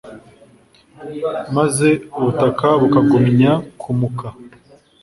maze 1.55 1.89
ubutaka 2.17 2.67
bukagumya 2.81 3.51
kumuka 3.81 4.27